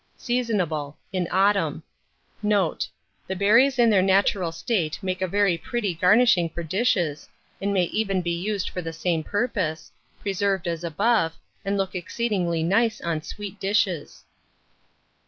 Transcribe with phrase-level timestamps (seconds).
[0.17, 1.83] Seasonable in autumn.
[2.41, 2.87] Note.
[3.27, 7.29] The berries in their natural state make a very pretty garnishing for dishes,
[7.61, 12.63] and may even be used for the same purpose, preserved as above, and look exceedingly
[12.63, 14.23] nice on sweet dishes.